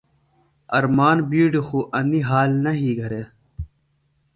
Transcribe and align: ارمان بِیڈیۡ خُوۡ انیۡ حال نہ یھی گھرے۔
ارمان 0.77 1.17
بِیڈیۡ 1.29 1.65
خُوۡ 1.67 1.85
انیۡ 1.97 2.25
حال 2.29 2.49
نہ 2.63 2.71
یھی 2.79 2.89
گھرے۔ 2.99 3.23